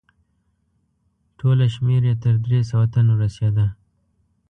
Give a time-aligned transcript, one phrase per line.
[1.39, 3.67] ټوله شمیر یې تر درې سوه تنو ته رسیده.